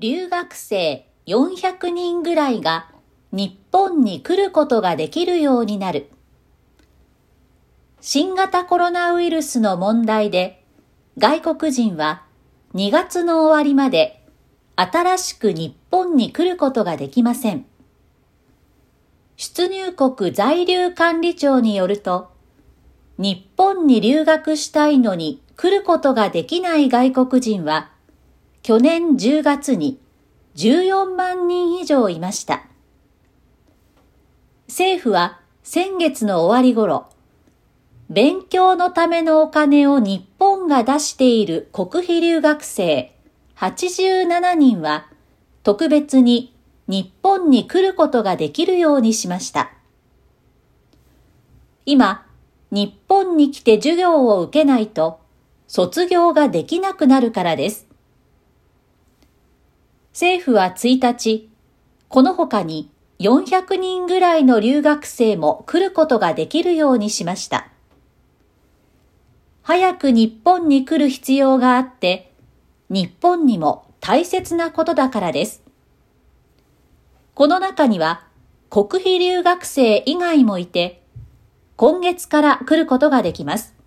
[0.00, 2.88] 留学生400人ぐらいが
[3.32, 6.08] 日本に来ることができるようになる。
[8.00, 10.64] 新型コロナウイルスの問題で
[11.18, 12.22] 外国人は
[12.74, 14.24] 2月の終わりまで
[14.74, 17.66] 新しく日本に来ることができません。
[19.36, 22.30] 出入国在留管理庁によると、
[23.18, 27.90] 日本に留学したいのに来ることができない外国人は、
[28.62, 29.98] 去年10月に
[30.56, 32.66] 14万人以上いました。
[34.68, 37.06] 政府は先月の終わり頃、
[38.10, 43.14] 勉強のためのお金を日本が出している国費留学生
[43.56, 45.06] 87人は
[45.62, 46.54] 特別に
[46.88, 49.72] 日本に来ることができるようにしました。
[51.86, 52.26] 今、
[52.70, 55.20] 日本に来て授業を受けないと
[55.66, 57.89] 卒業ができなくなるからです。
[60.20, 61.48] 政府は1日、
[62.10, 62.90] この他に
[63.20, 67.68] 400人ぐらいの留学生も来ることができるようにしました。
[69.62, 72.34] 早く日本に来る必要があって、
[72.90, 75.62] 日本にも大切なことだからです。
[77.32, 78.26] この中には
[78.68, 81.02] 国費留学生以外もいて、
[81.76, 83.79] 今月から来ることができます。